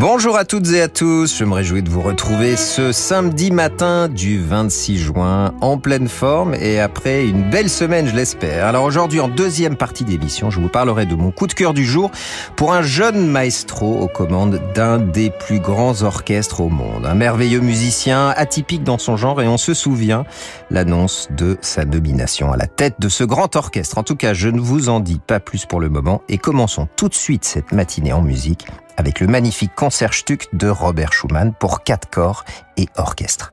Bonjour 0.00 0.36
à 0.36 0.44
toutes 0.44 0.70
et 0.70 0.80
à 0.80 0.86
tous, 0.86 1.36
je 1.36 1.44
me 1.44 1.54
réjouis 1.54 1.82
de 1.82 1.90
vous 1.90 2.02
retrouver 2.02 2.56
ce 2.56 2.92
samedi 2.92 3.50
matin 3.50 4.06
du 4.06 4.40
26 4.40 4.96
juin 4.96 5.52
en 5.60 5.76
pleine 5.76 6.06
forme 6.06 6.54
et 6.54 6.78
après 6.78 7.26
une 7.26 7.50
belle 7.50 7.68
semaine 7.68 8.06
je 8.06 8.14
l'espère. 8.14 8.64
Alors 8.64 8.84
aujourd'hui 8.84 9.18
en 9.18 9.26
deuxième 9.26 9.74
partie 9.74 10.04
d'émission 10.04 10.50
je 10.50 10.60
vous 10.60 10.68
parlerai 10.68 11.04
de 11.04 11.16
mon 11.16 11.32
coup 11.32 11.48
de 11.48 11.52
cœur 11.52 11.74
du 11.74 11.84
jour 11.84 12.12
pour 12.54 12.74
un 12.74 12.82
jeune 12.82 13.26
maestro 13.26 13.98
aux 13.98 14.06
commandes 14.06 14.62
d'un 14.72 15.00
des 15.00 15.30
plus 15.30 15.58
grands 15.58 16.04
orchestres 16.04 16.60
au 16.60 16.68
monde. 16.68 17.04
Un 17.04 17.16
merveilleux 17.16 17.58
musicien 17.58 18.28
atypique 18.36 18.84
dans 18.84 18.98
son 18.98 19.16
genre 19.16 19.42
et 19.42 19.48
on 19.48 19.58
se 19.58 19.74
souvient 19.74 20.24
l'annonce 20.70 21.26
de 21.36 21.58
sa 21.60 21.84
nomination 21.84 22.52
à 22.52 22.56
la 22.56 22.68
tête 22.68 23.00
de 23.00 23.08
ce 23.08 23.24
grand 23.24 23.56
orchestre. 23.56 23.98
En 23.98 24.04
tout 24.04 24.14
cas 24.14 24.32
je 24.32 24.48
ne 24.48 24.60
vous 24.60 24.90
en 24.90 25.00
dis 25.00 25.18
pas 25.18 25.40
plus 25.40 25.66
pour 25.66 25.80
le 25.80 25.88
moment 25.88 26.22
et 26.28 26.38
commençons 26.38 26.86
tout 26.94 27.08
de 27.08 27.14
suite 27.14 27.44
cette 27.44 27.72
matinée 27.72 28.12
en 28.12 28.22
musique 28.22 28.68
avec 28.98 29.20
le 29.20 29.28
magnifique 29.28 29.74
Concertstück 29.74 30.48
de 30.52 30.68
Robert 30.68 31.12
Schumann 31.12 31.54
pour 31.54 31.84
quatre 31.84 32.10
corps 32.10 32.44
et 32.76 32.88
orchestre. 32.96 33.52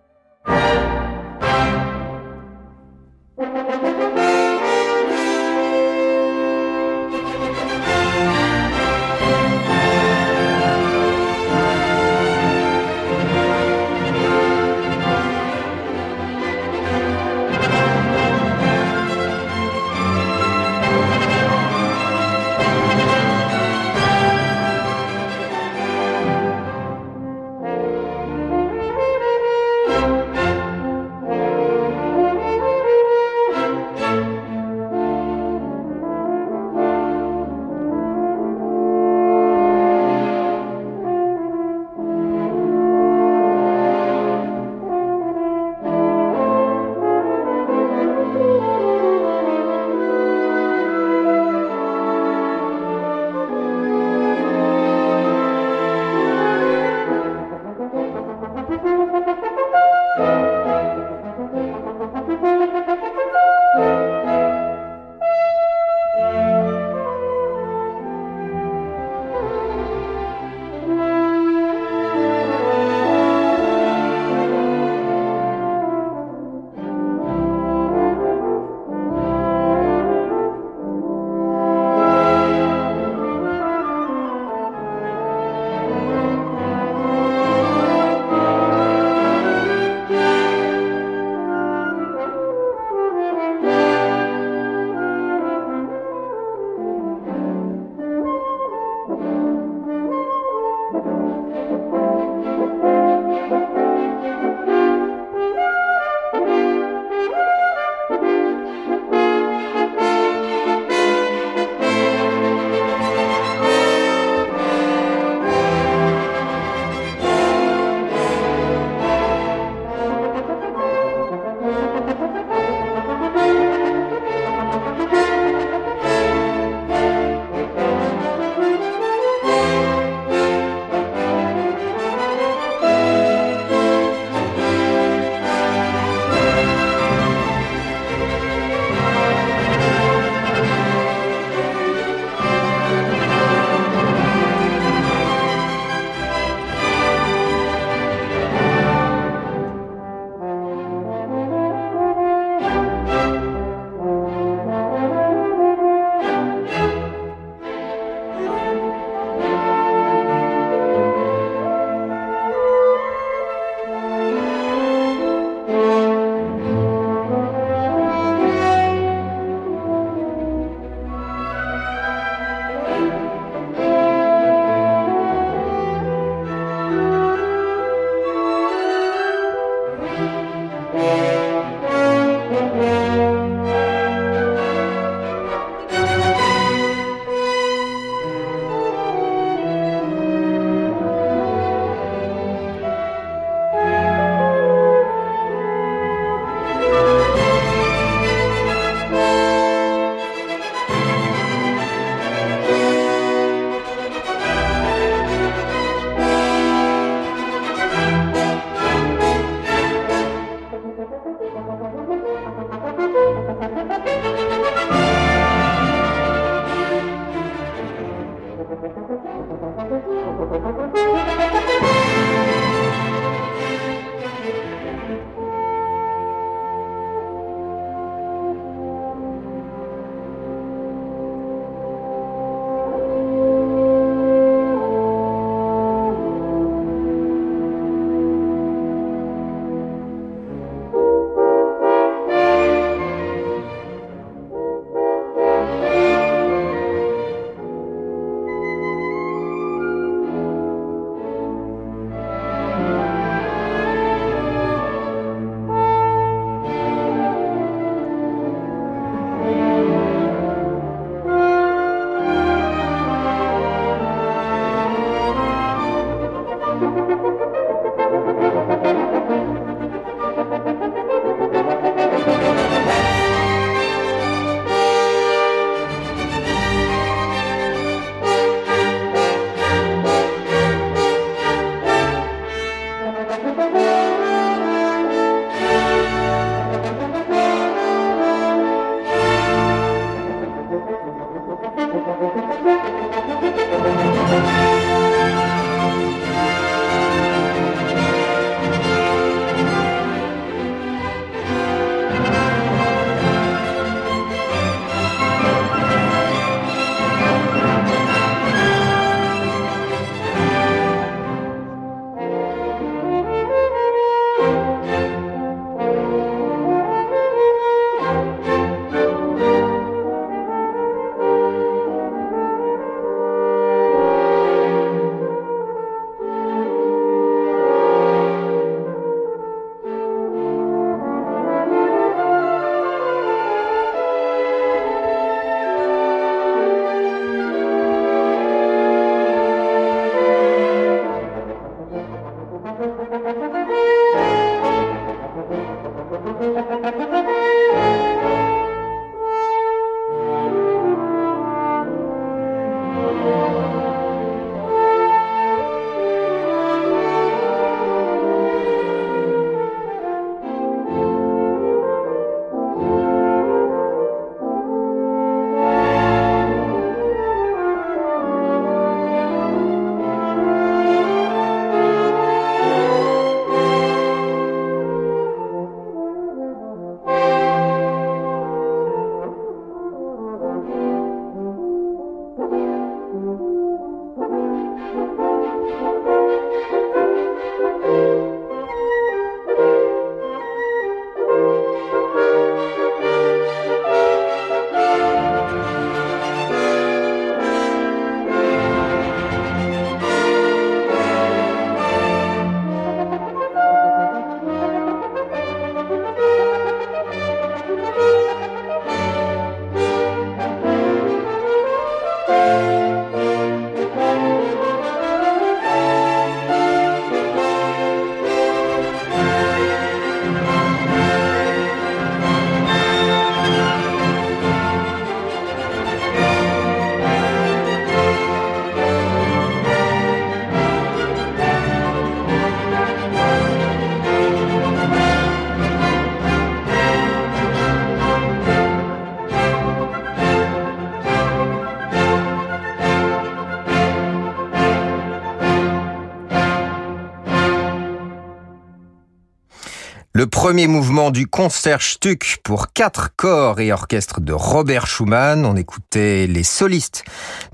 Premier 450.56 450.68
mouvement 450.68 451.12
du 451.12 451.28
Concertstück 451.28 452.38
pour 452.42 452.72
quatre 452.72 453.14
corps 453.18 453.60
et 453.60 453.74
orchestre 453.74 454.22
de 454.22 454.32
Robert 454.32 454.88
Schumann. 454.88 455.46
On 455.46 455.58
écoutait 455.58 456.28
les 456.28 456.44
solistes 456.44 457.04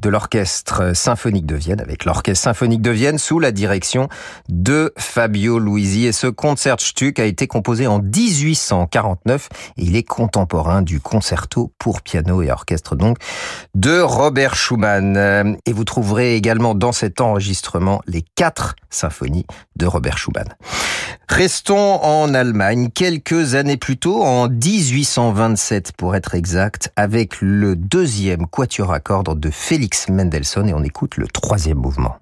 de 0.04 0.10
l'orchestre 0.10 0.96
symphonique 0.96 1.48
de 1.48 1.56
Vienne 1.56 1.82
avec 1.82 2.06
l'orchestre 2.06 2.44
symphonique 2.44 2.84
de 2.84 2.92
Vienne 2.92 3.18
sous 3.18 3.40
la 3.40 3.52
direction 3.52 4.08
de 4.50 4.94
Fabio 5.00 5.58
Luisi. 5.58 6.06
Et 6.06 6.12
ce 6.12 6.28
Concertstück 6.28 7.18
a 7.18 7.26
été 7.26 7.48
composé 7.48 7.88
en 7.88 7.98
1849 7.98 9.50
et 9.78 9.82
il 9.82 9.96
est 9.96 10.04
contemporain 10.04 10.84
du 10.84 11.00
concerto 11.00 11.74
pour 11.80 12.04
piano 12.04 12.44
et 12.44 12.52
orchestre 12.52 12.96
donc 12.96 13.18
de 13.74 14.00
Robert 14.00 14.54
Schumann. 14.54 15.58
Et 15.66 15.74
vous 15.74 15.86
trouverez 15.86 16.36
également 16.36 16.76
dans 16.76 16.92
cet 16.92 17.20
enregistrement 17.20 18.00
les 18.06 18.24
quatre 18.36 18.76
symphonies 18.92 19.48
de 19.76 19.88
Robert 19.88 20.20
Schumann. 20.20 20.50
Restons 21.28 22.04
en 22.04 22.34
Allemagne 22.34 22.91
quelques 22.94 23.56
années 23.56 23.78
plus 23.78 23.98
tôt, 23.98 24.22
en 24.24 24.50
1827 24.50 25.94
pour 25.94 26.16
être 26.16 26.36
exact, 26.36 26.92
avec 26.96 27.42
le 27.42 27.76
deuxième 27.76 28.48
quatuor 28.48 28.94
à 28.94 29.00
cordes 29.00 29.40
de 29.40 29.50
Félix 29.50 30.10
Mendelssohn 30.10 30.68
et 30.70 30.74
on 30.74 30.84
écoute 30.84 31.18
le 31.18 31.28
troisième 31.28 31.78
mouvement. 31.78 32.16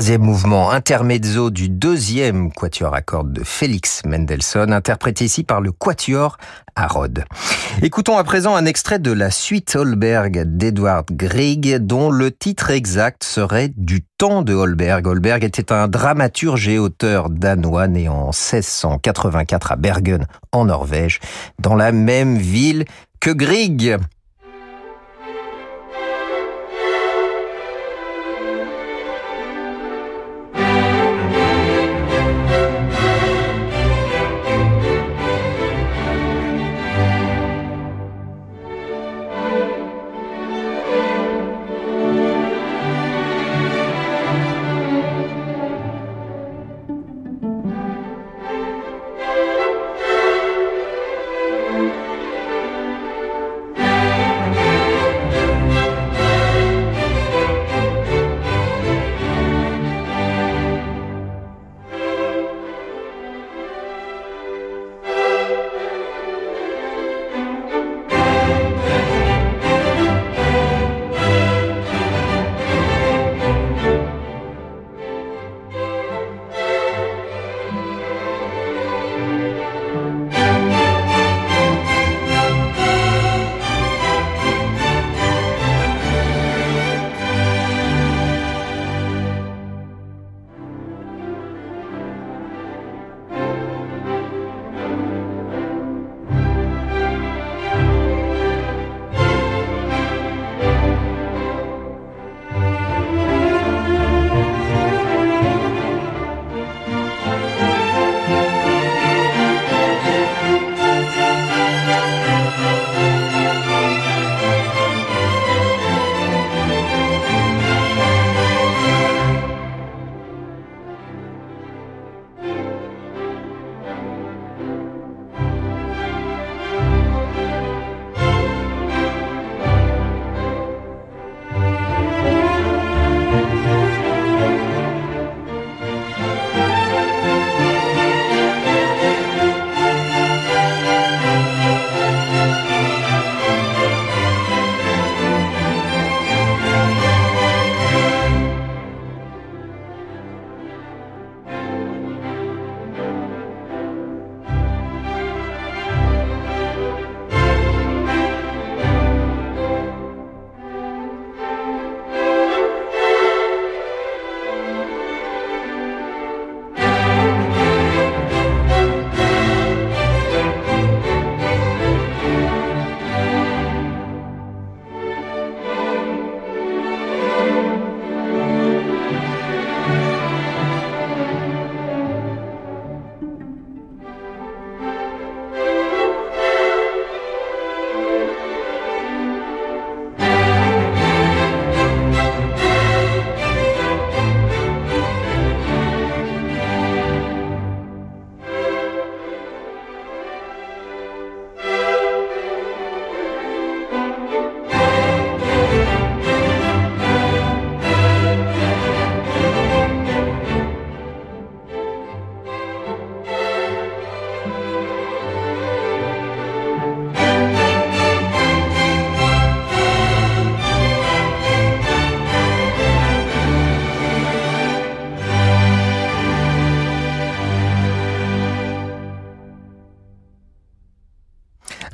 Troisième 0.00 0.22
mouvement 0.22 0.70
intermezzo 0.70 1.50
du 1.50 1.68
deuxième 1.68 2.50
quatuor 2.52 2.94
à 2.94 3.02
cordes 3.02 3.34
de 3.34 3.44
Félix 3.44 4.00
Mendelssohn, 4.06 4.72
interprété 4.72 5.26
ici 5.26 5.44
par 5.44 5.60
le 5.60 5.72
quatuor 5.72 6.38
à 6.74 6.86
Rhodes. 6.86 7.26
Écoutons 7.82 8.16
à 8.16 8.24
présent 8.24 8.56
un 8.56 8.64
extrait 8.64 8.98
de 8.98 9.12
la 9.12 9.30
suite 9.30 9.76
Holberg 9.76 10.56
d'Edward 10.56 11.04
Grieg, 11.10 11.76
dont 11.80 12.10
le 12.10 12.30
titre 12.30 12.70
exact 12.70 13.24
serait 13.24 13.72
Du 13.76 14.02
temps 14.16 14.40
de 14.40 14.54
Holberg. 14.54 15.06
Holberg 15.06 15.44
était 15.44 15.70
un 15.70 15.86
dramaturge 15.86 16.66
et 16.66 16.78
auteur 16.78 17.28
danois 17.28 17.86
né 17.86 18.08
en 18.08 18.28
1684 18.28 19.72
à 19.72 19.76
Bergen, 19.76 20.26
en 20.52 20.64
Norvège, 20.64 21.20
dans 21.58 21.74
la 21.74 21.92
même 21.92 22.38
ville 22.38 22.86
que 23.20 23.32
Grieg. 23.32 23.98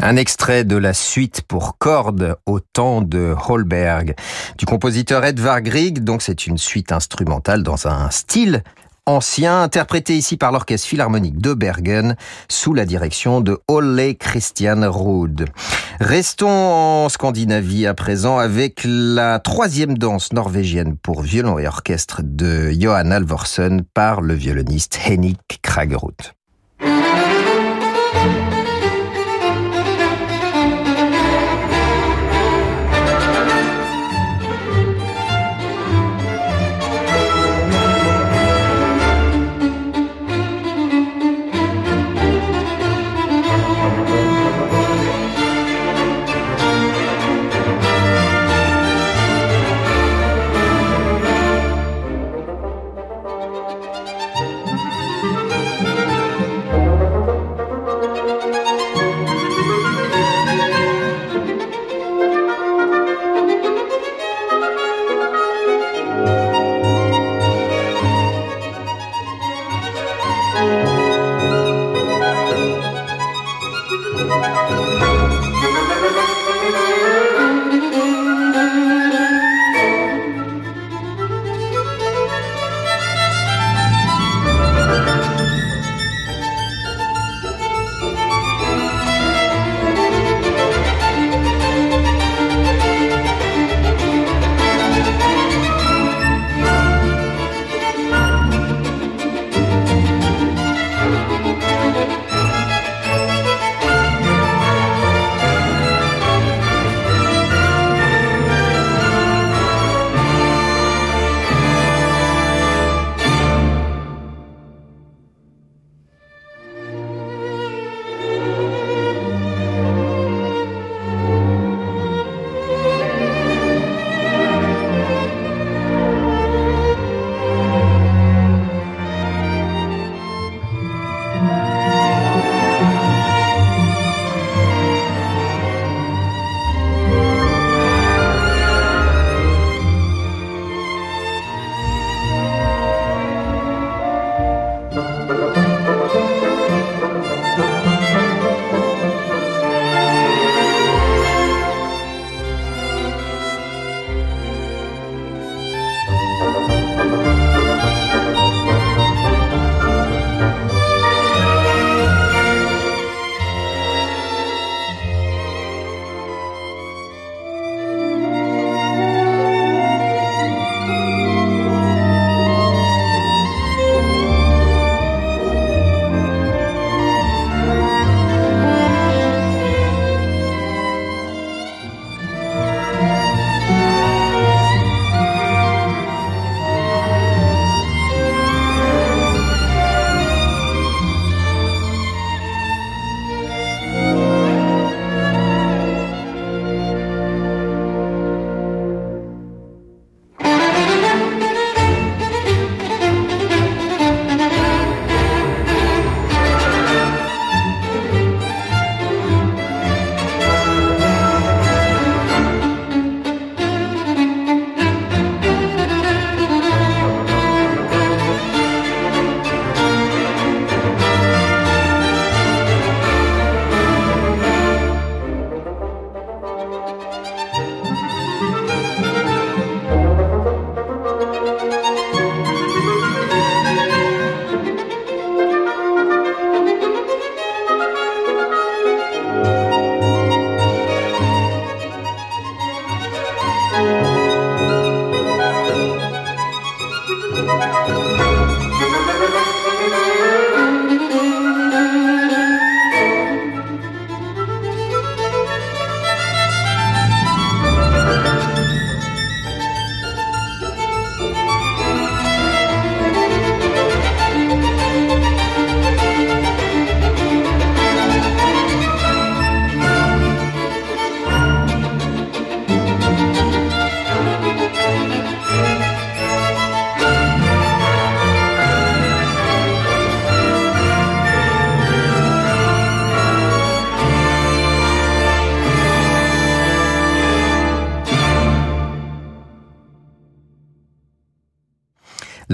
Un 0.07 0.15
extrait 0.15 0.63
de 0.63 0.77
la 0.77 0.95
suite 0.95 1.43
pour 1.49 1.79
cordes 1.79 2.37
au 2.47 2.61
temps 2.61 3.03
de 3.03 3.35
Holberg 3.49 4.15
du 4.57 4.65
compositeur 4.65 5.25
Edvard 5.25 5.63
Grieg. 5.63 6.05
Donc 6.05 6.23
c'est 6.23 6.47
une 6.47 6.59
suite 6.59 6.93
instrumentale 6.93 7.65
dans 7.65 7.89
un 7.89 8.09
style 8.11 8.63
ancien, 9.07 9.63
interprété 9.63 10.17
ici 10.17 10.37
par 10.37 10.53
l'Orchestre 10.53 10.87
Philharmonique 10.87 11.39
de 11.39 11.55
Bergen 11.55 12.15
sous 12.49 12.73
la 12.73 12.85
direction 12.85 13.41
de 13.41 13.59
Ole 13.67 14.15
Christian 14.17 14.89
Ruud. 14.89 15.47
Restons 15.99 16.51
en 16.51 17.09
Scandinavie 17.09 17.89
à 17.89 17.95
présent 17.95 18.39
avec 18.39 18.83
la 18.85 19.41
troisième 19.41 19.99
danse 19.99 20.33
norvégienne 20.33 20.97
pour 20.97 21.23
violon 21.23 21.59
et 21.59 21.67
orchestre 21.67 22.21
de 22.23 22.71
Johan 22.71 23.11
Alvorsen 23.11 23.83
par 23.83 24.21
le 24.21 24.35
violoniste 24.35 25.01
Henrik 25.05 25.59
Kragerud. 25.63 26.15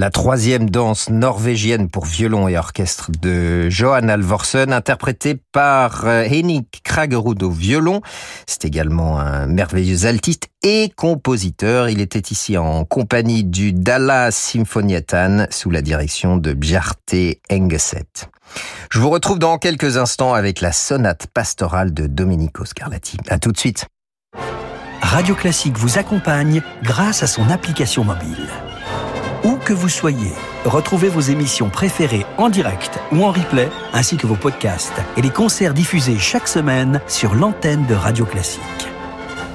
La 0.02 0.10
troisième 0.10 0.68
danse 0.68 1.10
norvégienne 1.10 1.88
pour 1.88 2.06
violon 2.06 2.48
et 2.48 2.58
orchestre 2.58 3.12
de 3.20 3.70
Johan 3.70 4.08
Alvorsen, 4.08 4.72
interprétée 4.72 5.36
par 5.52 6.06
euh, 6.06 6.24
Henrik 6.26 6.80
Kragerud 6.82 7.40
au 7.40 7.50
violon. 7.52 8.00
C'est 8.44 8.64
également 8.64 9.20
un 9.20 9.46
merveilleux 9.46 10.06
altiste 10.06 10.48
et 10.64 10.90
compositeur. 10.96 11.88
Il 11.88 12.00
était 12.00 12.32
ici 12.32 12.58
en 12.58 12.84
compagnie 12.84 13.44
du 13.44 13.72
Dalla 13.72 14.32
Symphoniettan 14.32 15.46
sous 15.50 15.70
la 15.70 15.82
direction 15.82 16.36
de 16.36 16.52
Bjarte 16.52 17.14
Engeset. 17.48 18.26
Je 18.90 18.98
vous 18.98 19.08
retrouve 19.08 19.38
dans 19.38 19.56
quelques 19.56 19.98
instants 19.98 20.34
avec 20.34 20.60
la 20.60 20.72
sonate 20.72 21.28
pastorale 21.28 21.94
de 21.94 22.08
Domenico 22.08 22.64
Scarlatti. 22.64 23.18
À 23.28 23.38
tout 23.38 23.52
de 23.52 23.58
suite. 23.58 23.86
Radio 25.00 25.36
Classique 25.36 25.78
vous 25.78 25.96
accompagne 25.96 26.60
grâce 26.82 27.22
à 27.22 27.28
son 27.28 27.48
application 27.50 28.02
mobile. 28.02 28.48
Où 29.44 29.56
que 29.56 29.72
vous 29.72 29.88
soyez, 29.88 30.32
retrouvez 30.64 31.08
vos 31.08 31.20
émissions 31.20 31.68
préférées 31.68 32.26
en 32.38 32.48
direct 32.48 32.98
ou 33.10 33.24
en 33.24 33.32
replay, 33.32 33.68
ainsi 33.92 34.16
que 34.16 34.26
vos 34.26 34.36
podcasts 34.36 35.00
et 35.16 35.22
les 35.22 35.30
concerts 35.30 35.74
diffusés 35.74 36.18
chaque 36.18 36.48
semaine 36.48 37.00
sur 37.08 37.34
l'antenne 37.34 37.84
de 37.86 37.94
Radio 37.94 38.24
Classique. 38.24 38.62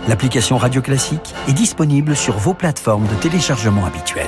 L'application 0.07 0.57
Radio 0.57 0.81
Classique 0.81 1.33
est 1.47 1.53
disponible 1.53 2.15
sur 2.15 2.37
vos 2.37 2.53
plateformes 2.53 3.07
de 3.07 3.15
téléchargement 3.15 3.85
habituelles. 3.85 4.27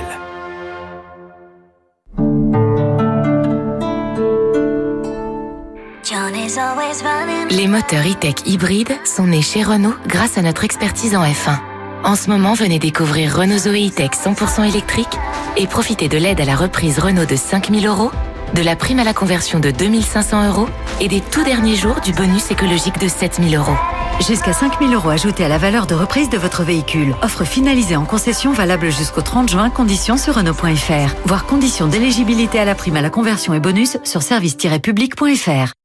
Les 7.52 7.68
moteurs 7.68 8.06
e-tech 8.06 8.36
hybrides 8.46 8.94
sont 9.06 9.28
nés 9.28 9.42
chez 9.42 9.64
Renault 9.64 9.96
grâce 10.08 10.38
à 10.38 10.42
notre 10.42 10.64
expertise 10.64 11.16
en 11.16 11.24
F1. 11.24 11.69
En 12.04 12.16
ce 12.16 12.30
moment, 12.30 12.54
venez 12.54 12.80
découvrir 12.80 13.36
Renault 13.36 13.58
Zoé 13.58 13.88
E-Tech 13.88 14.12
100% 14.12 14.68
électrique 14.68 15.18
et 15.58 15.68
profitez 15.68 16.08
de 16.08 16.18
l'aide 16.18 16.40
à 16.40 16.46
la 16.46 16.56
reprise 16.56 16.98
Renault 16.98 17.26
de 17.26 17.36
5000 17.36 17.86
euros, 17.86 18.12
de 18.56 18.62
la 18.62 18.76
prime 18.76 19.00
à 19.00 19.04
la 19.04 19.14
conversion 19.14 19.60
de 19.60 19.70
2500 19.70 20.48
euros 20.48 20.68
et 21.02 21.10
des 21.10 21.20
tout 21.20 21.44
derniers 21.44 21.76
jours 21.76 22.00
du 22.02 22.14
bonus 22.14 22.52
écologique 22.52 23.00
de 23.00 23.08
7000 23.08 23.56
euros. 23.58 23.76
Jusqu'à 24.26 24.54
5000 24.54 24.94
euros 24.94 25.10
ajoutés 25.10 25.44
à 25.44 25.50
la 25.50 25.58
valeur 25.58 25.88
de 25.88 25.96
reprise 25.96 26.30
de 26.30 26.38
votre 26.38 26.64
véhicule. 26.64 27.16
Offre 27.22 27.44
finalisée 27.44 27.96
en 27.96 28.06
concession 28.06 28.54
valable 28.54 28.92
jusqu'au 28.92 29.22
30 29.22 29.50
juin. 29.50 29.70
Conditions 29.70 30.18
sur 30.18 30.36
Renault.fr. 30.36 31.16
Voir 31.26 31.46
conditions 31.46 31.88
d'éligibilité 31.88 32.60
à 32.60 32.66
la 32.66 32.76
prime 32.76 32.98
à 32.98 33.02
la 33.02 33.10
conversion 33.10 33.54
et 33.54 33.60
bonus 33.60 33.98
sur 34.04 34.22
service-public.fr. 34.22 35.79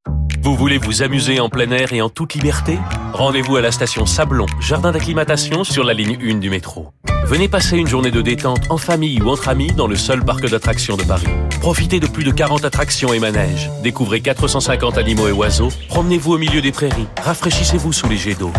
Vous 0.45 0.57
voulez 0.57 0.77
vous 0.77 1.03
amuser 1.03 1.41
en 1.41 1.49
plein 1.49 1.71
air 1.71 1.95
et 1.95 2.03
en 2.03 2.11
toute 2.11 2.35
liberté? 2.35 2.79
Rendez-vous 3.15 3.57
à 3.57 3.63
la 3.63 3.73
station 3.73 4.05
Sablon, 4.05 4.45
jardin 4.61 4.93
d'acclimatation 4.93 5.65
sur 5.65 5.85
la 5.85 5.95
ligne 5.95 6.19
1 6.23 6.35
du 6.35 6.51
métro. 6.51 6.93
Venez 7.25 7.49
passer 7.49 7.79
une 7.79 7.87
journée 7.87 8.11
de 8.11 8.21
détente 8.21 8.67
en 8.69 8.77
famille 8.77 9.23
ou 9.23 9.31
entre 9.31 9.49
amis 9.49 9.73
dans 9.73 9.87
le 9.87 9.97
seul 9.97 10.23
parc 10.23 10.47
d'attractions 10.47 10.99
de 10.99 11.03
Paris. 11.03 11.29
Profitez 11.63 11.99
de 11.99 12.07
plus 12.07 12.25
de 12.25 12.31
40 12.31 12.63
attractions 12.67 13.15
et 13.15 13.21
manèges. 13.21 13.71
Découvrez 13.83 14.21
450 14.21 14.99
animaux 14.99 15.29
et 15.29 15.33
oiseaux. 15.33 15.71
Promenez-vous 15.89 16.35
au 16.35 16.39
milieu 16.39 16.61
des 16.61 16.73
prairies. 16.73 17.07
Rafraîchissez-vous 17.23 17.95
sous 17.95 18.11
les 18.11 18.19
jets 18.19 18.35
d'eau. 18.35 18.53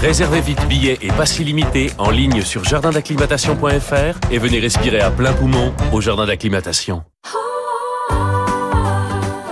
Réservez 0.00 0.42
vite 0.42 0.64
billets 0.68 0.98
et 1.02 1.08
passes 1.08 1.40
illimitées 1.40 1.90
en 1.98 2.10
ligne 2.10 2.42
sur 2.42 2.62
jardindacclimatation.fr 2.62 4.30
et 4.30 4.38
venez 4.38 4.60
respirer 4.60 5.00
à 5.00 5.10
plein 5.10 5.32
poumon 5.32 5.74
au 5.92 6.00
jardin 6.00 6.24
d'acclimatation. 6.24 7.02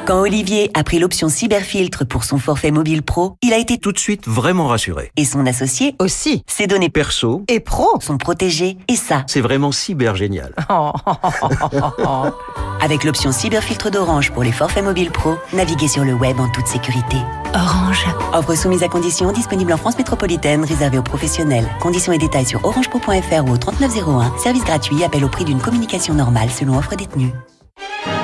Quand 0.06 0.20
Olivier 0.20 0.70
a 0.74 0.82
pris 0.82 0.98
l'option 0.98 1.28
cyberfiltre 1.28 2.06
pour 2.06 2.24
son 2.24 2.38
forfait 2.38 2.70
mobile 2.70 3.02
pro, 3.02 3.36
il 3.42 3.52
a 3.52 3.58
été 3.58 3.78
tout 3.78 3.92
de 3.92 3.98
suite 3.98 4.26
vraiment 4.26 4.66
rassuré. 4.66 5.12
Et 5.16 5.24
son 5.24 5.46
associé 5.46 5.94
aussi. 5.98 6.42
Ses 6.46 6.66
données 6.66 6.88
perso 6.88 7.44
et 7.48 7.60
pro 7.60 8.00
sont 8.00 8.18
protégées. 8.18 8.76
Et 8.88 8.96
ça, 8.96 9.24
c'est 9.26 9.40
vraiment 9.40 9.72
cyber 9.72 10.16
génial. 10.16 10.54
Avec 12.80 13.04
l'option 13.04 13.30
cyberfiltre 13.30 13.90
d'Orange 13.90 14.32
pour 14.32 14.42
les 14.42 14.52
forfaits 14.52 14.84
mobiles 14.84 15.10
pro, 15.10 15.34
naviguez 15.52 15.88
sur 15.88 16.04
le 16.04 16.14
web 16.14 16.40
en 16.40 16.48
toute 16.48 16.66
sécurité. 16.66 17.16
Orange. 17.54 18.06
Offre 18.32 18.54
soumise 18.54 18.82
à 18.82 18.88
conditions, 18.88 19.32
disponible 19.32 19.72
en 19.72 19.76
France 19.76 19.98
métropolitaine, 19.98 20.64
réservée 20.64 20.98
aux 20.98 21.02
professionnels. 21.02 21.68
Conditions 21.80 22.12
et 22.12 22.18
détails 22.18 22.46
sur 22.46 22.64
orangepro.fr 22.64 23.44
ou 23.46 23.52
au 23.52 23.58
3901. 23.58 24.38
Service 24.38 24.64
gratuit, 24.64 25.04
appel 25.04 25.24
au 25.24 25.28
prix 25.28 25.44
d'une 25.44 25.60
communication 25.60 26.14
normale 26.14 26.50
selon 26.50 26.78
offre 26.78 26.96
détenue. 26.96 27.32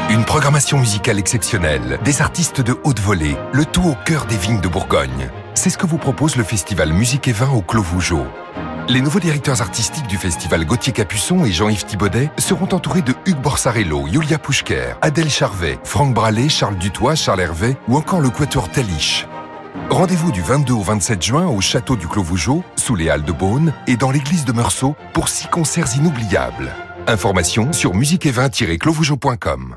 Une 0.08 0.24
programmation 0.24 0.78
musicale 0.78 1.18
exceptionnelle, 1.18 1.98
des 2.04 2.22
artistes 2.22 2.60
de 2.60 2.78
haute 2.84 3.00
volée, 3.00 3.36
le 3.52 3.64
tout 3.64 3.82
au 3.82 3.96
cœur 4.04 4.26
des 4.26 4.36
vignes 4.36 4.60
de 4.60 4.68
Bourgogne. 4.68 5.30
C'est 5.54 5.68
ce 5.68 5.76
que 5.76 5.86
vous 5.86 5.98
propose 5.98 6.36
le 6.36 6.44
festival 6.44 6.92
Musique 6.92 7.26
et 7.26 7.32
Vin 7.32 7.50
au 7.50 7.60
Clos 7.60 7.82
Vougeot. 7.82 8.24
Les 8.88 9.00
nouveaux 9.00 9.18
directeurs 9.18 9.62
artistiques 9.62 10.06
du 10.06 10.16
festival 10.16 10.64
Gauthier 10.64 10.92
Capuçon 10.92 11.44
et 11.44 11.50
Jean-Yves 11.50 11.86
Thibaudet 11.86 12.30
seront 12.38 12.68
entourés 12.72 13.02
de 13.02 13.14
Hugues 13.26 13.40
Borsarello, 13.40 14.06
Yulia 14.06 14.38
Pouchker, 14.38 14.94
Adèle 15.02 15.28
Charvet, 15.28 15.80
Franck 15.82 16.14
Brallet, 16.14 16.48
Charles 16.48 16.78
Dutoit, 16.78 17.16
Charles 17.16 17.40
Hervé 17.40 17.76
ou 17.88 17.96
encore 17.96 18.20
le 18.20 18.30
Quatuor 18.30 18.70
Taliche. 18.70 19.26
Rendez-vous 19.90 20.30
du 20.30 20.40
22 20.40 20.72
au 20.72 20.82
27 20.82 21.20
juin 21.20 21.46
au 21.48 21.60
château 21.60 21.96
du 21.96 22.06
Clos 22.06 22.22
Vougeot, 22.22 22.62
sous 22.76 22.94
les 22.94 23.10
Halles 23.10 23.24
de 23.24 23.32
Beaune 23.32 23.72
et 23.88 23.96
dans 23.96 24.12
l'église 24.12 24.44
de 24.44 24.52
Meursault 24.52 24.94
pour 25.12 25.28
six 25.28 25.48
concerts 25.48 25.96
inoubliables. 25.96 26.72
Informations 27.08 27.72
sur 27.72 27.92
musiquevin-clovougeot.com. 27.94 29.76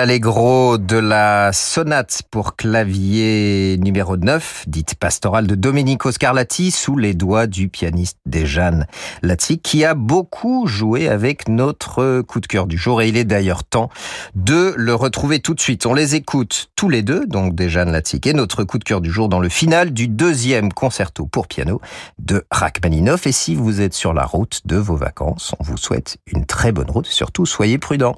L'allegro 0.00 0.78
de 0.78 0.96
la 0.96 1.52
sonate 1.52 2.22
pour 2.30 2.56
clavier 2.56 3.76
numéro 3.78 4.16
9, 4.16 4.64
dite 4.66 4.94
pastorale 4.94 5.46
de 5.46 5.54
Domenico 5.54 6.10
Scarlatti, 6.10 6.70
sous 6.70 6.96
les 6.96 7.12
doigts 7.12 7.46
du 7.46 7.68
pianiste 7.68 8.16
Dejan 8.24 8.84
Latzik, 9.20 9.60
qui 9.60 9.84
a 9.84 9.92
beaucoup 9.92 10.66
joué 10.66 11.06
avec 11.06 11.50
notre 11.50 12.22
coup 12.22 12.40
de 12.40 12.46
cœur 12.46 12.66
du 12.66 12.78
jour. 12.78 13.02
Et 13.02 13.10
il 13.10 13.18
est 13.18 13.26
d'ailleurs 13.26 13.62
temps 13.62 13.90
de 14.34 14.72
le 14.74 14.94
retrouver 14.94 15.40
tout 15.40 15.52
de 15.52 15.60
suite. 15.60 15.84
On 15.84 15.92
les 15.92 16.14
écoute 16.14 16.70
tous 16.76 16.88
les 16.88 17.02
deux, 17.02 17.26
donc 17.26 17.54
Dejan 17.54 17.84
Latzik 17.84 18.26
et 18.26 18.32
notre 18.32 18.64
coup 18.64 18.78
de 18.78 18.84
cœur 18.84 19.02
du 19.02 19.10
jour 19.10 19.28
dans 19.28 19.40
le 19.40 19.50
final 19.50 19.92
du 19.92 20.08
deuxième 20.08 20.72
concerto 20.72 21.26
pour 21.26 21.46
piano 21.46 21.78
de 22.18 22.46
Rachmaninoff. 22.50 23.26
Et 23.26 23.32
si 23.32 23.54
vous 23.54 23.82
êtes 23.82 23.92
sur 23.92 24.14
la 24.14 24.24
route 24.24 24.62
de 24.64 24.76
vos 24.76 24.96
vacances, 24.96 25.54
on 25.60 25.62
vous 25.62 25.76
souhaite 25.76 26.16
une 26.24 26.46
très 26.46 26.72
bonne 26.72 26.90
route. 26.90 27.06
Surtout, 27.06 27.44
soyez 27.44 27.76
prudents. 27.76 28.16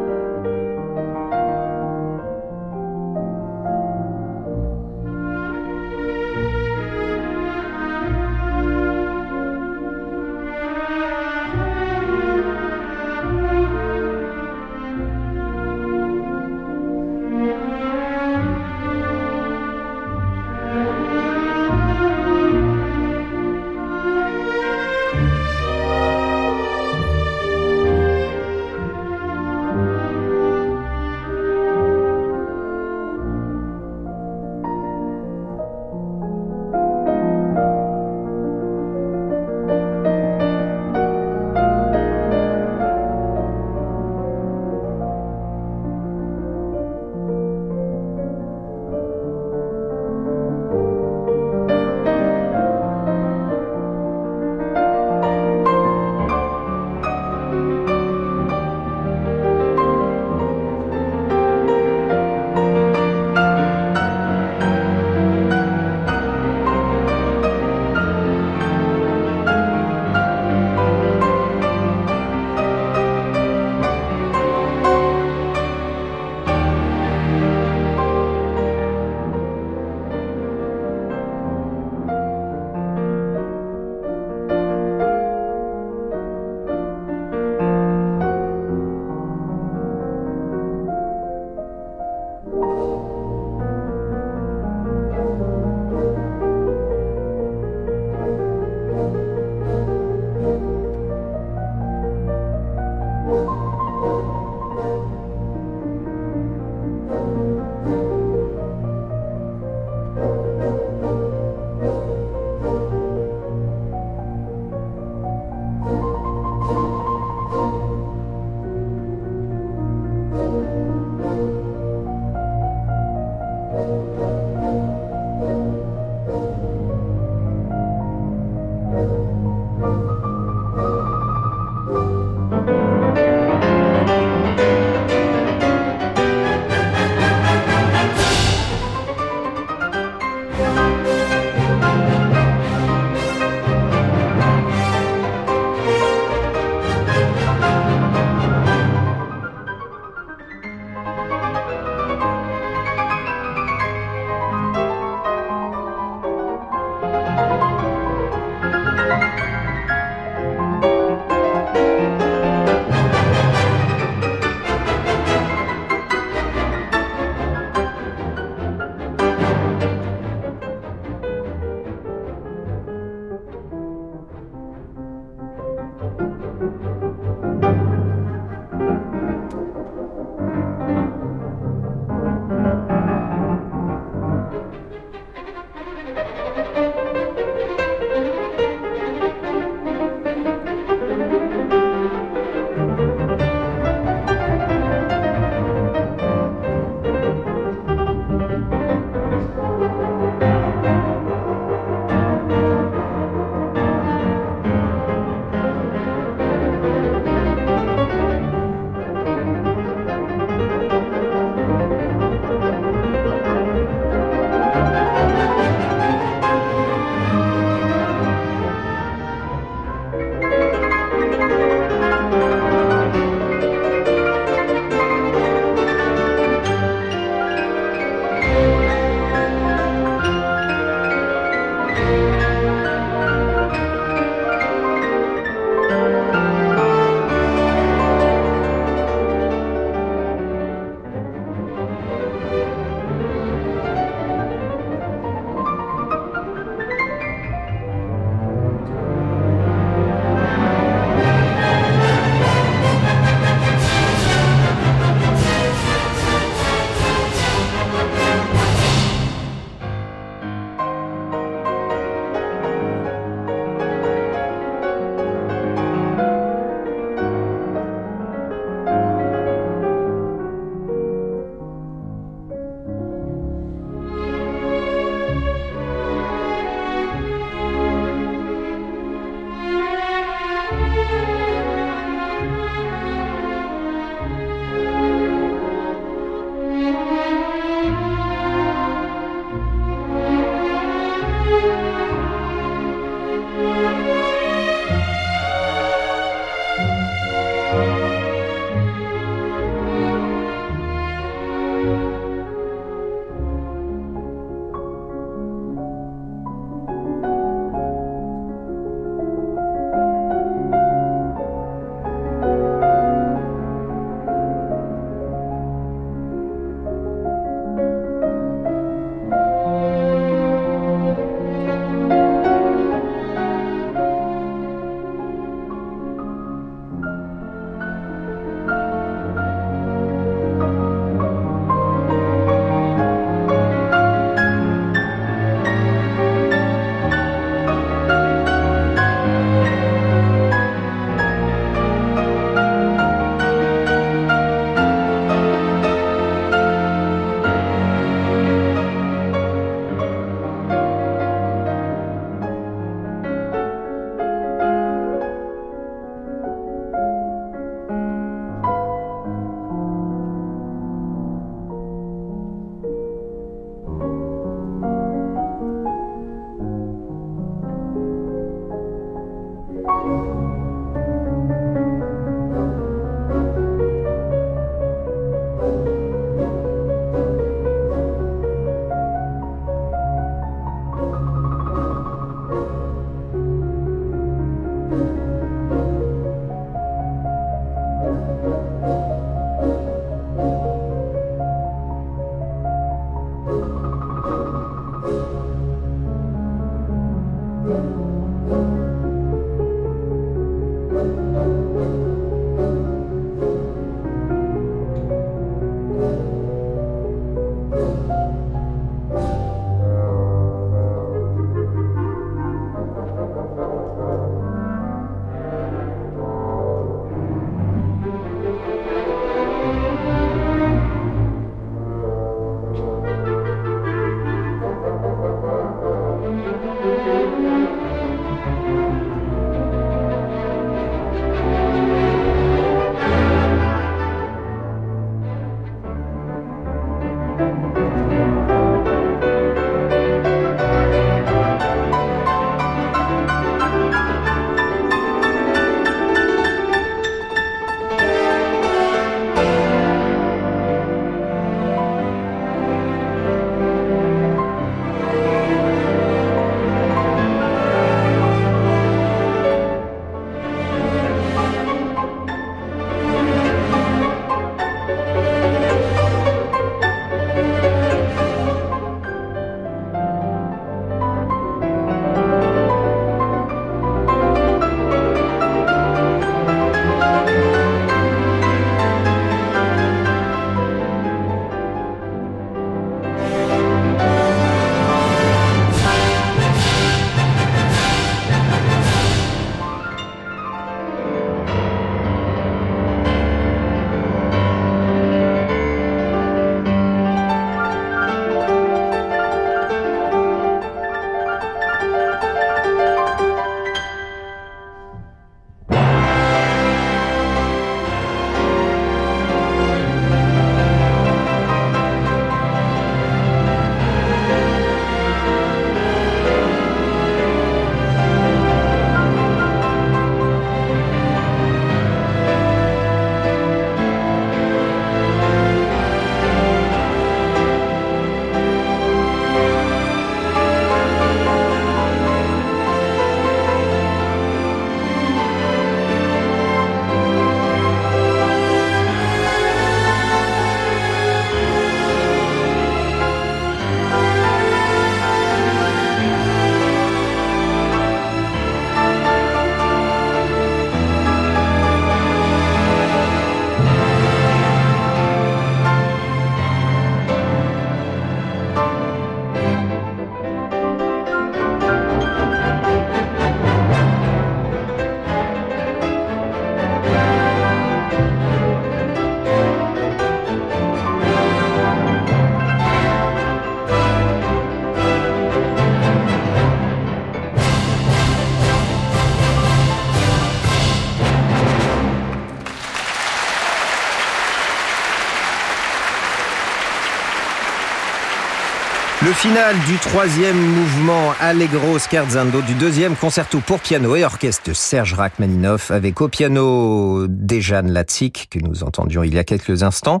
Le 589.26 589.30
final 589.32 589.56
du 589.66 589.76
troisième 589.78 590.36
mouvement 590.36 591.12
Allegro 591.20 591.80
Scherzando 591.80 592.42
du 592.42 592.54
deuxième 592.54 592.94
concerto 592.94 593.40
pour 593.40 593.58
piano 593.58 593.96
et 593.96 594.04
orchestre 594.04 594.50
de 594.50 594.54
Serge 594.54 594.94
Rachmaninoff 594.94 595.72
avec 595.72 596.00
au 596.00 596.06
piano 596.06 597.08
Dejan 597.08 597.62
Latzik 597.64 598.28
que 598.30 598.38
nous 598.38 598.62
entendions 598.62 599.02
il 599.02 599.14
y 599.14 599.18
a 599.18 599.24
quelques 599.24 599.64
instants. 599.64 600.00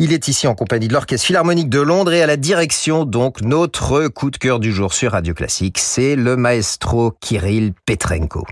Il 0.00 0.12
est 0.12 0.26
ici 0.26 0.48
en 0.48 0.56
compagnie 0.56 0.88
de 0.88 0.92
l'Orchestre 0.92 1.24
Philharmonique 1.24 1.68
de 1.68 1.78
Londres 1.78 2.12
et 2.12 2.20
à 2.20 2.26
la 2.26 2.36
direction 2.36 3.04
donc 3.04 3.42
notre 3.42 4.08
coup 4.08 4.32
de 4.32 4.38
cœur 4.38 4.58
du 4.58 4.72
jour 4.72 4.92
sur 4.92 5.12
Radio 5.12 5.34
Classique, 5.34 5.78
c'est 5.78 6.16
le 6.16 6.36
maestro 6.36 7.12
Kirill 7.20 7.74
Petrenko. 7.86 8.44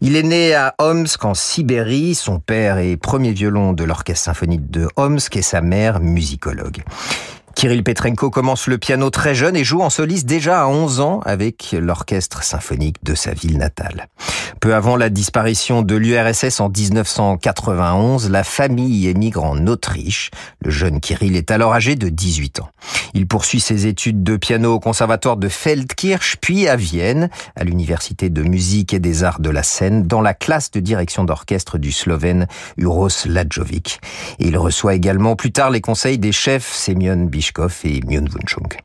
Il 0.00 0.14
est 0.14 0.22
né 0.22 0.54
à 0.54 0.76
Omsk 0.78 1.24
en 1.24 1.34
Sibérie. 1.34 2.14
Son 2.14 2.38
père 2.38 2.78
est 2.78 2.96
premier 2.96 3.32
violon 3.32 3.72
de 3.72 3.82
l'orchestre 3.82 4.26
symphonique 4.26 4.70
de 4.70 4.86
Omsk 4.96 5.36
et 5.36 5.42
sa 5.42 5.60
mère 5.60 5.98
musicologue. 5.98 6.84
Kirill 7.54 7.84
Petrenko 7.84 8.30
commence 8.30 8.66
le 8.66 8.78
piano 8.78 9.10
très 9.10 9.34
jeune 9.34 9.56
et 9.56 9.64
joue 9.64 9.80
en 9.80 9.90
soliste 9.90 10.26
déjà 10.26 10.62
à 10.62 10.66
11 10.66 11.00
ans 11.00 11.20
avec 11.24 11.74
l'orchestre 11.78 12.42
symphonique 12.42 13.02
de 13.04 13.14
sa 13.14 13.32
ville 13.32 13.58
natale. 13.58 14.08
Peu 14.60 14.74
avant 14.74 14.96
la 14.96 15.10
disparition 15.10 15.82
de 15.82 15.94
l'URSS 15.94 16.60
en 16.60 16.68
1991, 16.68 18.30
la 18.30 18.44
famille 18.44 19.08
émigre 19.08 19.44
en 19.44 19.66
Autriche. 19.66 20.30
Le 20.60 20.70
jeune 20.70 21.00
Kirill 21.00 21.36
est 21.36 21.50
alors 21.50 21.74
âgé 21.74 21.96
de 21.96 22.08
18 22.08 22.60
ans. 22.60 22.68
Il 23.14 23.26
poursuit 23.26 23.60
ses 23.60 23.86
études 23.86 24.22
de 24.22 24.36
piano 24.36 24.74
au 24.74 24.80
conservatoire 24.80 25.36
de 25.36 25.48
Feldkirch, 25.48 26.36
puis 26.40 26.66
à 26.68 26.76
Vienne, 26.76 27.30
à 27.56 27.64
l'université 27.64 28.28
de 28.30 28.42
musique 28.42 28.92
et 28.92 28.98
des 28.98 29.22
arts 29.22 29.40
de 29.40 29.50
la 29.50 29.62
scène, 29.62 30.02
dans 30.02 30.20
la 30.20 30.34
classe 30.34 30.70
de 30.70 30.80
direction 30.80 31.24
d'orchestre 31.24 31.78
du 31.78 31.92
Slovène 31.92 32.46
Uros 32.76 33.08
Ladjovic. 33.26 34.00
Et 34.40 34.48
il 34.48 34.58
reçoit 34.58 34.94
également 34.94 35.36
plus 35.36 35.52
tard 35.52 35.70
les 35.70 35.80
conseils 35.80 36.18
des 36.18 36.32
chefs 36.32 36.72
Semyon 36.72 37.26
et. 37.52 38.78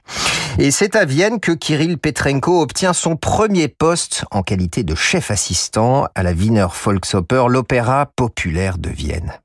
Et 0.58 0.72
c'est 0.72 0.96
à 0.96 1.06
Vienne 1.06 1.40
que 1.40 1.52
Kirill 1.52 1.98
Petrenko 1.98 2.62
obtient 2.62 2.94
son 2.94 3.16
premier 3.16 3.68
poste 3.68 4.26
en 4.32 4.44
qualité 4.44 4.84
de 4.84 4.96
chef 4.96 5.32
assistant 5.32 6.08
à 6.16 6.24
la 6.24 6.32
Wiener 6.32 6.68
Volksoper, 6.84 7.46
l'opéra 7.48 8.08
populaire 8.16 8.78
de 8.78 8.90
Vienne. 8.90 9.40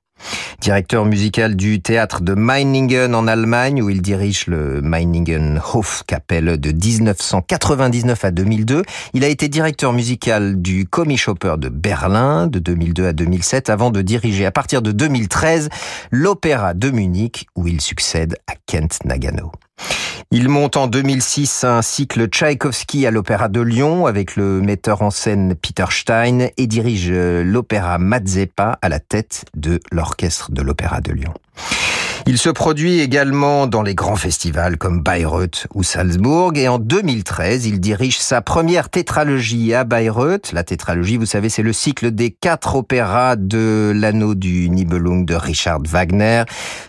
Directeur 0.64 1.04
musical 1.04 1.56
du 1.56 1.82
théâtre 1.82 2.22
de 2.22 2.32
Meiningen 2.32 3.14
en 3.14 3.26
Allemagne, 3.26 3.82
où 3.82 3.90
il 3.90 4.00
dirige 4.00 4.46
le 4.46 4.80
Meiningen 4.80 5.60
Hofkapelle 5.74 6.58
de 6.58 6.72
1999 6.72 8.24
à 8.24 8.30
2002. 8.30 8.82
Il 9.12 9.24
a 9.24 9.28
été 9.28 9.48
directeur 9.48 9.92
musical 9.92 10.62
du 10.62 10.86
Komischoper 10.86 11.56
de 11.58 11.68
Berlin 11.68 12.46
de 12.46 12.60
2002 12.60 13.08
à 13.08 13.12
2007, 13.12 13.68
avant 13.68 13.90
de 13.90 14.00
diriger 14.00 14.46
à 14.46 14.52
partir 14.52 14.80
de 14.80 14.90
2013 14.90 15.68
l'Opéra 16.10 16.72
de 16.72 16.90
Munich, 16.90 17.46
où 17.56 17.68
il 17.68 17.82
succède 17.82 18.38
à 18.46 18.54
Kent 18.66 19.00
Nagano. 19.04 19.52
Il 20.36 20.48
monte 20.48 20.76
en 20.76 20.88
2006 20.88 21.62
un 21.62 21.80
cycle 21.80 22.26
Tchaïkovski 22.26 23.06
à 23.06 23.12
l'Opéra 23.12 23.48
de 23.48 23.60
Lyon 23.60 24.06
avec 24.06 24.34
le 24.34 24.60
metteur 24.60 25.02
en 25.02 25.10
scène 25.10 25.54
Peter 25.54 25.84
Stein 25.90 26.48
et 26.56 26.66
dirige 26.66 27.08
l'Opéra 27.08 27.98
Mazepa 27.98 28.78
à 28.82 28.88
la 28.88 28.98
tête 28.98 29.44
de 29.54 29.78
l'Orchestre 29.92 30.50
de 30.50 30.60
l'Opéra 30.60 31.00
de 31.00 31.12
Lyon. 31.12 31.34
Il 32.26 32.38
se 32.38 32.48
produit 32.48 33.00
également 33.00 33.66
dans 33.66 33.82
les 33.82 33.94
grands 33.94 34.16
festivals 34.16 34.78
comme 34.78 35.02
Bayreuth 35.02 35.66
ou 35.74 35.82
Salzbourg 35.82 36.52
et 36.56 36.68
en 36.68 36.78
2013, 36.78 37.66
il 37.66 37.80
dirige 37.80 38.18
sa 38.18 38.40
première 38.40 38.88
tétralogie 38.88 39.74
à 39.74 39.84
Bayreuth. 39.84 40.52
La 40.52 40.64
tétralogie, 40.64 41.18
vous 41.18 41.26
savez, 41.26 41.50
c'est 41.50 41.62
le 41.62 41.74
cycle 41.74 42.12
des 42.12 42.30
quatre 42.30 42.76
opéras 42.76 43.36
de 43.36 43.92
l'anneau 43.94 44.34
du 44.34 44.70
Nibelung 44.70 45.26
de 45.26 45.34
Richard 45.34 45.80
Wagner, 45.86 46.44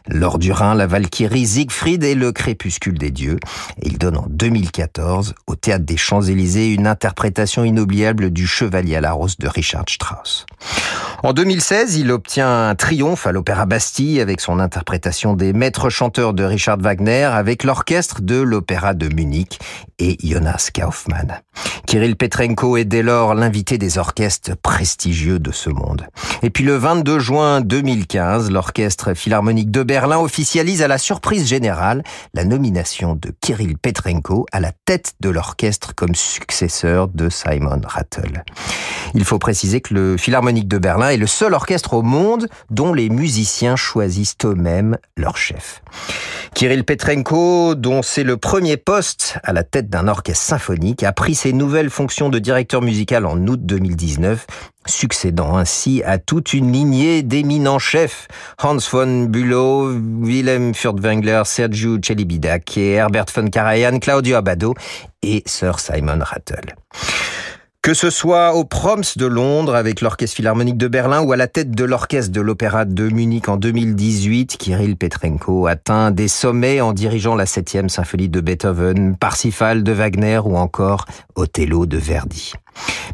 L'Or 0.08 0.40
du 0.40 0.54
Rhin, 0.54 0.74
La 0.74 0.88
Valkyrie, 0.88 1.46
Siegfried 1.46 2.06
et 2.06 2.16
Le 2.16 2.32
Crépuscule 2.32 2.98
des 2.98 3.12
Dieux. 3.12 3.38
Et 3.82 3.88
il 3.88 3.98
donne 3.98 4.16
en 4.16 4.28
2014 4.30 5.36
au 5.48 5.56
Théâtre 5.56 5.84
des 5.84 5.98
Champs-Élysées 5.98 6.74
une 6.74 6.88
interprétation 6.88 7.66
inoubliable 7.66 8.30
du 8.30 8.48
Chevalier 8.48 8.96
à 8.96 9.02
la 9.02 9.12
Rose 9.12 9.38
de 9.38 9.50
Richard 9.50 9.86
Strauss. 9.90 10.46
En 11.24 11.34
2016, 11.34 11.98
il 11.98 12.12
obtient 12.12 12.70
un 12.70 12.76
triomphe 12.76 13.28
à 13.28 13.32
l'Opéra 13.32 13.66
Bastille 13.66 14.22
avec 14.22 14.42
son 14.42 14.60
interprétation 14.60 15.25
des 15.34 15.54
maîtres 15.54 15.90
chanteurs 15.90 16.34
de 16.34 16.44
Richard 16.44 16.78
Wagner 16.80 17.24
avec 17.24 17.64
l'orchestre 17.64 18.22
de 18.22 18.40
l'Opéra 18.40 18.94
de 18.94 19.14
Munich 19.14 19.60
et 20.00 20.18
Jonas 20.24 20.70
Kaufmann. 20.74 21.42
Kirill 21.88 22.16
Petrenko 22.16 22.78
est 22.78 22.86
dès 22.86 23.04
lors 23.04 23.36
l'invité 23.36 23.78
des 23.78 23.98
orchestres 23.98 24.58
prestigieux 24.58 25.40
de 25.40 25.52
ce 25.52 25.70
monde. 25.70 26.08
Et 26.42 26.50
puis 26.50 26.64
le 26.64 26.76
22 26.76 27.20
juin 27.20 27.62
2015, 27.62 28.52
l'Orchestre 28.52 29.14
Philharmonique 29.14 29.72
de 29.72 29.84
Berlin 29.84 30.18
officialise 30.18 30.82
à 30.82 30.88
la 30.88 30.98
surprise 30.98 31.48
générale 31.48 32.04
la 32.34 32.44
nomination 32.44 33.16
de 33.16 33.32
Kirill 33.40 33.78
Petrenko 33.78 34.46
à 34.52 34.60
la 34.60 34.72
tête 34.86 35.14
de 35.20 35.30
l'orchestre 35.30 35.94
comme 35.96 36.16
successeur 36.16 37.08
de 37.08 37.30
Simon 37.30 37.82
Rattle. 37.86 38.44
Il 39.14 39.24
faut 39.24 39.40
préciser 39.40 39.82
que 39.82 39.94
le 39.94 40.18
Philharmonique 40.18 40.68
de 40.68 40.78
Berlin 40.78 41.10
est 41.10 41.18
le 41.18 41.28
seul 41.28 41.54
orchestre 41.54 41.94
au 41.94 42.02
monde 42.02 42.48
dont 42.70 42.94
les 42.94 43.10
musiciens 43.10 43.76
choisissent 43.76 44.36
eux-mêmes 44.44 44.98
leur 45.16 45.38
chef. 45.38 45.82
Kirill 46.54 46.84
Petrenko, 46.84 47.76
dont 47.76 48.02
c'est 48.02 48.24
le 48.24 48.38
premier 48.38 48.78
poste 48.78 49.38
à 49.44 49.54
la 49.54 49.64
tête 49.64 49.85
d'un 49.90 50.08
orchestre 50.08 50.44
symphonique, 50.44 51.04
a 51.04 51.12
pris 51.12 51.36
ses 51.36 51.54
nouvelles 51.54 51.90
fonctions 51.90 52.30
de 52.30 52.40
directeur 52.40 52.82
musical 52.82 53.26
en 53.26 53.38
août 53.48 53.60
2019, 53.64 54.46
succédant 54.86 55.58
ainsi 55.58 56.04
à 56.04 56.18
toute 56.18 56.54
une 56.54 56.72
lignée 56.72 57.24
d'éminents 57.24 57.80
chefs, 57.80 58.28
Hans 58.62 58.78
von 58.92 59.26
Bülow, 59.26 59.92
Wilhelm 60.22 60.74
Furtwängler, 60.74 61.44
Sergiu 61.46 62.00
Celibidac 62.06 62.78
et 62.78 62.94
Herbert 62.94 63.26
von 63.34 63.48
Karajan, 63.48 64.00
Claudio 64.00 64.38
Abbado 64.38 64.74
et 65.22 65.44
Sir 65.46 65.80
Simon 65.80 66.20
Rattle. 66.22 66.76
Que 67.86 67.94
ce 67.94 68.10
soit 68.10 68.56
au 68.56 68.64
Proms 68.64 69.04
de 69.16 69.28
Londres 69.28 69.76
avec 69.76 70.02
l'Orchestre 70.02 70.38
Philharmonique 70.38 70.76
de 70.76 70.88
Berlin 70.88 71.22
ou 71.22 71.34
à 71.34 71.38
la 71.38 71.48
tête 71.48 71.70
de 71.70 71.84
l'Orchestre 71.84 72.32
de 72.32 72.42
l'Opéra 72.42 72.84
de 72.84 73.10
Munich 73.10 73.48
en 73.48 73.58
2018, 73.58 74.58
Kirill 74.58 74.98
Petrenko 74.98 75.68
atteint 75.68 76.10
des 76.10 76.28
sommets 76.28 76.82
en 76.82 76.94
dirigeant 76.94 77.36
la 77.36 77.46
7e 77.46 77.88
symphonie 77.88 78.28
de 78.28 78.42
Beethoven, 78.42 79.16
Parsifal 79.16 79.84
de 79.84 79.92
Wagner 79.92 80.40
ou 80.44 80.58
encore 80.58 81.06
Othello 81.36 81.86
de 81.86 82.00
Verdi. 82.00 82.54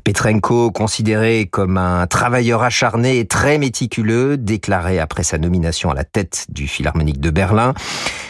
Petrenko, 0.04 0.72
considéré 0.72 1.46
comme 1.46 1.78
un 1.78 2.08
travailleur 2.08 2.64
acharné 2.64 3.20
et 3.20 3.28
très 3.28 3.58
méticuleux, 3.58 4.38
déclarait 4.38 5.00
après 5.00 5.24
sa 5.24 5.38
nomination 5.38 5.92
à 5.92 5.94
la 5.94 6.04
tête 6.04 6.46
du 6.50 6.68
Philharmonique 6.68 7.20
de 7.20 7.30
Berlin, 7.30 7.74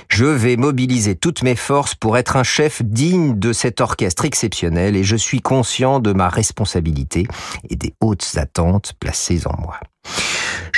je 0.10 0.26
vais 0.26 0.58
mobiliser 0.58 1.16
toutes 1.16 1.44
mes 1.44 1.56
forces 1.56 1.96
pour 1.96 2.18
être 2.18 2.36
un 2.36 2.44
chef 2.44 2.82
digne 2.84 3.40
de 3.40 3.54
cet 3.54 3.80
orchestre 3.82 4.26
exceptionnel 4.26 4.96
et 4.96 5.04
je 5.04 5.16
suis 5.16 5.42
conscient 5.42 6.00
de 6.00 6.12
ma 6.14 6.30
responsabilité 6.30 7.28
et 7.70 7.76
des 7.76 7.94
hautes 8.02 8.32
attentes 8.36 8.94
placées 9.00 9.48
en 9.48 9.60
moi. 9.62 9.80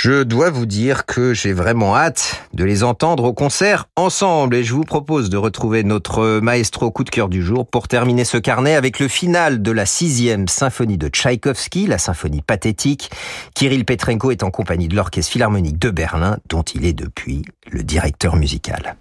Je 0.04 0.22
dois 0.22 0.50
vous 0.50 0.66
dire 0.66 1.06
que 1.06 1.32
j'ai 1.32 1.54
vraiment 1.54 1.96
hâte 1.96 2.42
de 2.52 2.62
les 2.62 2.82
entendre 2.82 3.24
au 3.24 3.32
concert 3.32 3.88
ensemble 3.96 4.54
et 4.54 4.62
je 4.62 4.74
vous 4.74 4.84
propose 4.84 5.30
de 5.30 5.38
retrouver 5.38 5.82
notre 5.82 6.40
maestro 6.40 6.90
coup 6.90 7.04
de 7.04 7.08
cœur 7.08 7.30
du 7.30 7.42
jour 7.42 7.66
pour 7.66 7.88
terminer 7.88 8.24
ce 8.24 8.36
carnet 8.36 8.74
avec 8.74 8.98
le 8.98 9.08
final 9.08 9.62
de 9.62 9.70
la 9.70 9.86
sixième 9.86 10.46
symphonie 10.46 10.98
de 10.98 11.08
Tchaïkovski, 11.08 11.86
la 11.86 11.96
symphonie 11.96 12.42
pathétique. 12.42 13.10
Kirill 13.54 13.86
Petrenko 13.86 14.30
est 14.30 14.42
en 14.42 14.50
compagnie 14.50 14.88
de 14.88 14.94
l'Orchestre 14.94 15.32
Philharmonique 15.32 15.78
de 15.78 15.88
Berlin 15.88 16.36
dont 16.50 16.64
il 16.64 16.84
est 16.84 16.92
depuis 16.92 17.40
le 17.70 17.82
directeur 17.82 18.36
musical. 18.36 18.96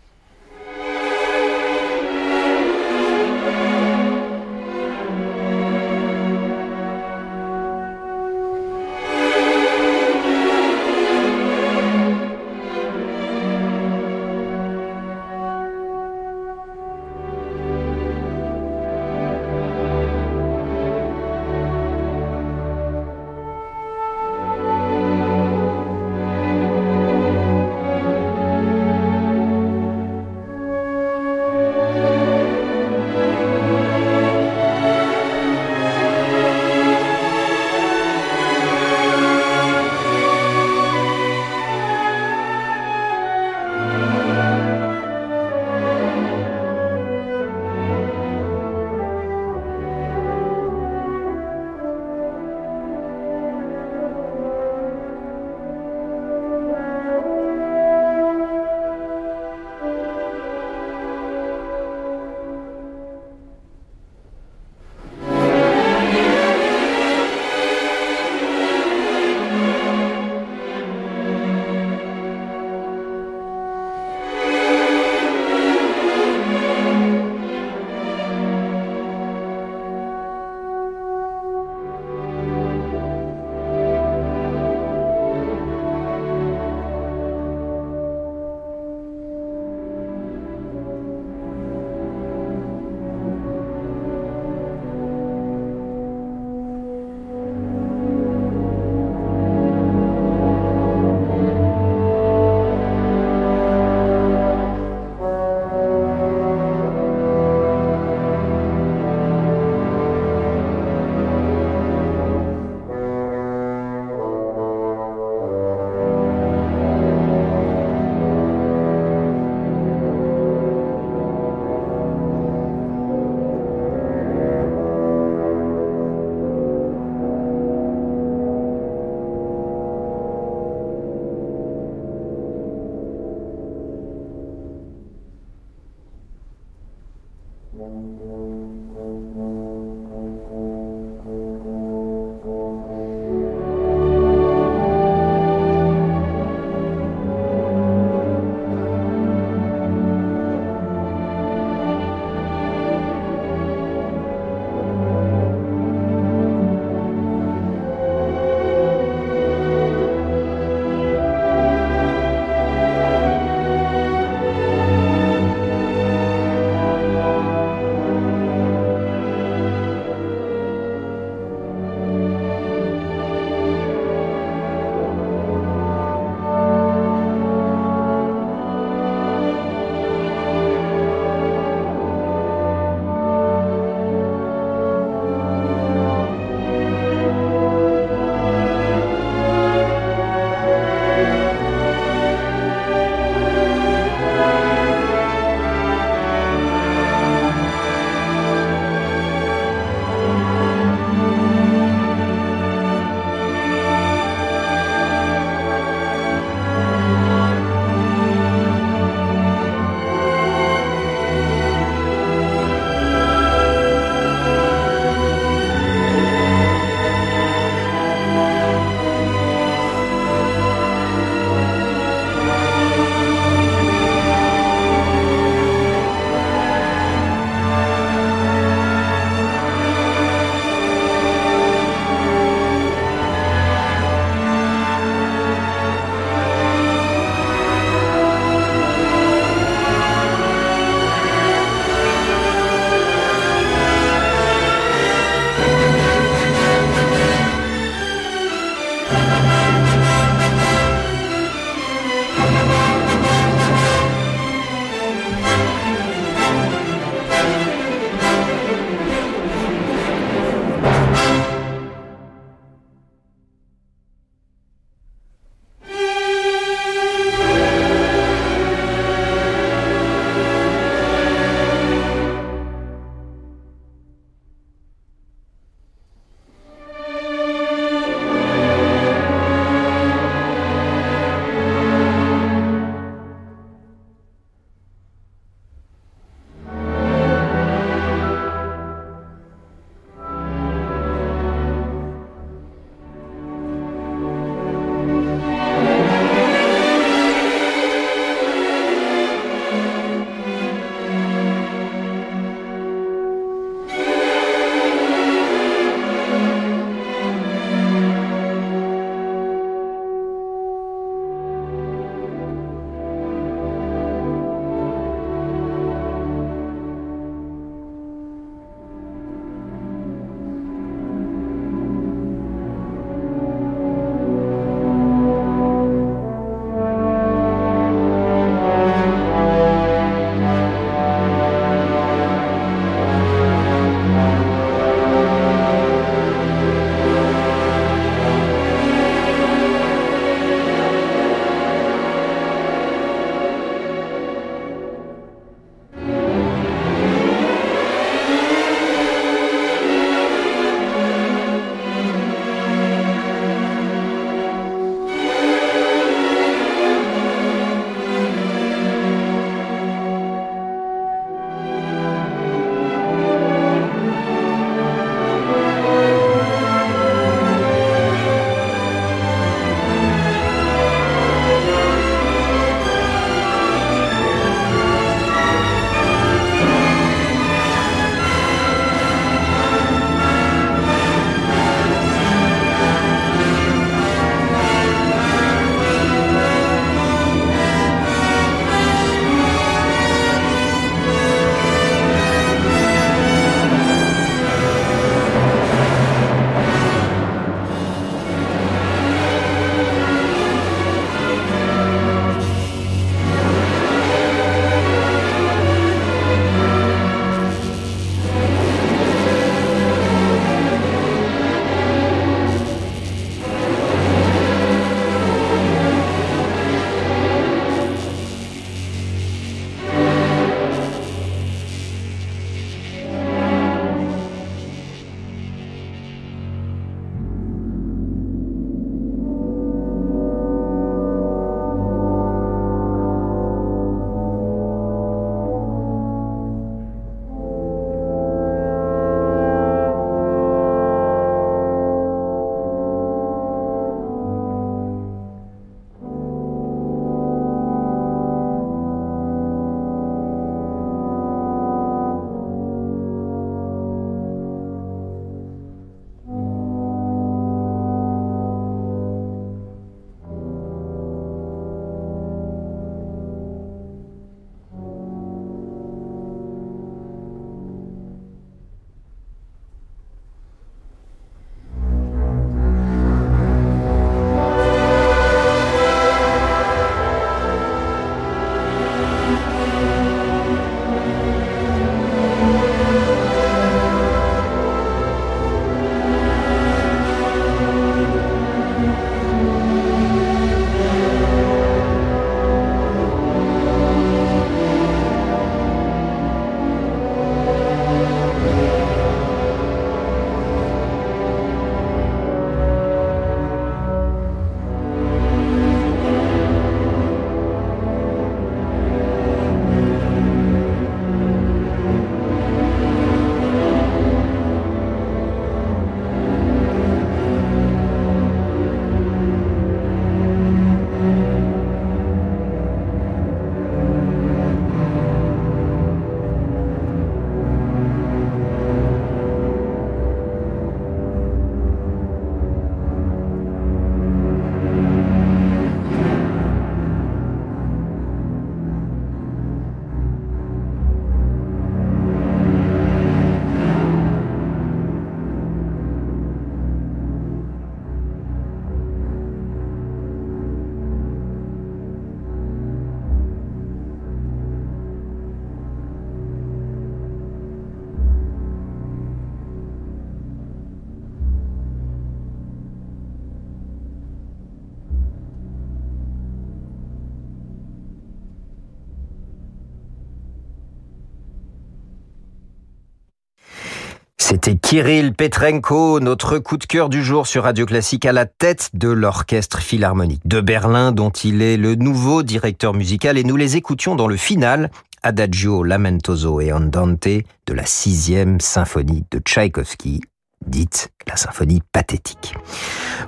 C'était 574.43 574.57
Kirill 574.57 575.13
Petrenko, 575.13 576.01
notre 576.01 576.37
coup 576.37 576.57
de 576.57 576.65
cœur 576.65 576.89
du 576.89 577.01
jour 577.01 577.27
sur 577.27 577.43
Radio 577.43 577.65
Classique 577.65 578.05
à 578.05 578.11
la 578.11 578.25
tête 578.25 578.71
de 578.73 578.89
l'Orchestre 578.89 579.59
Philharmonique 579.59 580.27
de 580.27 580.41
Berlin 580.41 580.91
dont 580.91 581.11
il 581.11 581.41
est 581.41 581.55
le 581.55 581.75
nouveau 581.75 582.23
directeur 582.23 582.73
musical. 582.73 583.17
Et 583.17 583.23
nous 583.23 583.37
les 583.37 583.55
écoutions 583.55 583.95
dans 583.95 584.09
le 584.09 584.17
final 584.17 584.69
Adagio 585.01 585.63
Lamentoso 585.63 586.41
et 586.41 586.51
Andante 586.51 587.07
de 587.07 587.53
la 587.53 587.65
sixième 587.65 588.41
symphonie 588.41 589.05
de 589.11 589.19
Tchaïkovski 589.19 590.01
dite 590.45 590.91
la 591.07 591.15
symphonie 591.15 591.61
pathétique. 591.71 592.35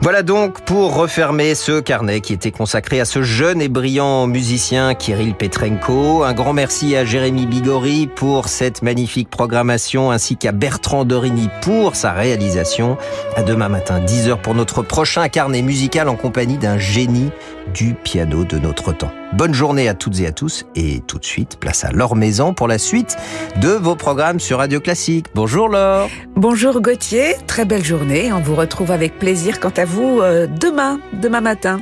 Voilà 0.02 0.24
donc 0.24 0.62
pour 0.62 0.96
refermer 0.96 1.56
ce 1.56 1.80
carnet 1.80 2.22
qui 2.22 2.34
était 2.34 2.52
consacré 2.52 3.00
à 3.00 3.06
ce 3.06 3.24
jeune 3.24 3.62
et 3.62 3.70
brillant 3.70 4.28
musicien 4.28 4.94
Kirill 4.94 5.36
Petrenko. 5.36 6.24
Un 6.24 6.34
grand 6.34 6.54
merci 6.54 6.96
à 6.96 7.06
Jérémy 7.06 7.46
Bigori 7.46 8.08
pour 8.08 8.48
cette 8.50 8.82
magnifique 8.82 9.30
programmation 9.30 10.12
ainsi 10.12 10.38
qu'à 10.38 10.52
Bertrand 10.52 11.06
Dorini 11.06 11.50
pour 11.62 11.96
sa 11.96 12.12
réalisation. 12.12 12.98
À 13.36 13.44
demain 13.44 13.70
matin 13.70 14.00
10h 14.00 14.42
pour 14.42 14.56
notre 14.56 14.82
prochain 14.82 15.28
carnet 15.30 15.62
musical 15.62 16.10
en 16.10 16.16
compagnie 16.16 16.58
d'un 16.58 16.78
génie 16.78 17.32
du 17.74 17.94
piano 17.94 18.44
de 18.44 18.60
notre 18.60 18.94
temps. 18.94 19.12
Bonne 19.34 19.54
journée 19.54 19.90
à 19.90 19.94
toutes 19.94 20.20
et 20.20 20.28
à 20.28 20.32
tous 20.32 20.66
et 20.76 21.02
tout 21.08 21.20
de 21.20 21.26
suite 21.26 21.58
place 21.60 21.84
à 21.84 21.92
Laure 21.92 22.16
Maison 22.16 22.54
pour 22.54 22.68
la 22.68 22.78
suite 22.78 23.18
de 23.60 23.70
vos 23.70 23.96
programmes 23.96 24.40
sur 24.40 24.60
Radio 24.60 24.80
Classique. 24.80 25.28
Bonjour 25.34 25.68
Laure. 25.68 26.10
Bonjour 26.36 26.80
Gauthier, 26.82 27.36
très 27.48 27.66
belle 27.66 27.84
journée. 27.86 28.34
On 28.34 28.40
vous 28.40 28.56
retrouve 28.56 28.92
avec 28.92 29.20
plaisir 29.20 29.60
quant 29.60 29.74
à 29.78 29.86
vous 29.86 30.20
euh, 30.20 30.48
demain, 30.48 31.00
demain 31.14 31.42
matin. 31.42 31.80